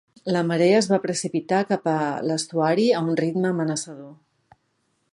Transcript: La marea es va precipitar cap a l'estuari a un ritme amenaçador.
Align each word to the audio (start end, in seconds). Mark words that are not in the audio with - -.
La 0.35 0.39
marea 0.51 0.77
es 0.83 0.87
va 0.91 0.99
precipitar 1.03 1.59
cap 1.73 1.85
a 1.93 1.95
l'estuari 2.31 2.89
a 3.01 3.05
un 3.09 3.23
ritme 3.23 3.55
amenaçador. 3.55 4.11